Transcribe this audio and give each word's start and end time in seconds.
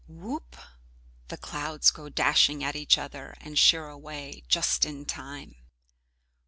Whoop! 0.07 0.55
The 1.27 1.37
clouds 1.37 1.91
go 1.91 2.09
dashing 2.09 2.63
at 2.63 2.75
each 2.75 2.97
other 2.97 3.35
and 3.39 3.55
sheer 3.59 3.87
away 3.87 4.41
just 4.47 4.83
in 4.83 5.05
time. 5.05 5.53